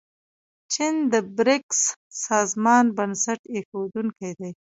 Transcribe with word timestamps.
چین 0.73 0.95
د 1.11 1.13
بریکس 1.35 1.81
سازمان 2.25 2.85
بنسټ 2.97 3.39
ایښودونکی 3.53 4.31
دی. 4.39 4.51